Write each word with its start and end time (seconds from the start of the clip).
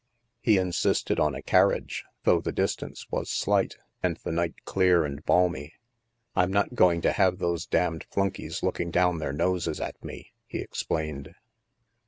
He 0.39 0.57
insisted 0.57 1.19
on 1.19 1.35
a 1.35 1.43
carriage, 1.43 2.05
though 2.23 2.41
the 2.41 2.51
distance 2.51 3.05
was 3.11 3.29
slight, 3.29 3.77
and 4.01 4.17
the 4.23 4.31
night 4.31 4.55
clear 4.65 5.05
and 5.05 5.23
balmy." 5.23 5.75
I'm 6.35 6.49
not 6.51 6.73
going 6.73 7.01
to 7.01 7.11
have 7.11 7.37
those 7.37 7.67
damned 7.67 8.07
flunkeys 8.11 8.63
looking 8.63 8.89
down 8.89 9.19
their 9.19 9.31
noses 9.31 9.79
at 9.79 10.03
me," 10.03 10.31
he 10.47 10.57
explained. 10.59 11.35